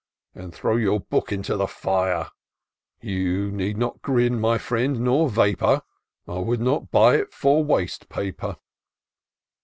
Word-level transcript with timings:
And 0.33 0.51
throw 0.51 0.77
your 0.77 0.99
book 0.99 1.31
into 1.31 1.55
the 1.55 1.67
fire: 1.67 2.31
You 3.01 3.51
need 3.51 3.77
not 3.77 4.01
grin, 4.01 4.39
my 4.39 4.57
friend, 4.57 4.99
nor 5.01 5.29
vapour; 5.29 5.83
I 6.27 6.39
would 6.39 6.59
not 6.59 6.89
buy 6.89 7.17
it 7.17 7.31
for 7.31 7.63
waste 7.63 8.09
paper! 8.09 8.55